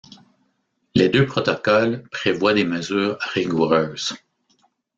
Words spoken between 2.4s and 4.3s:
des mesures rigoureuses.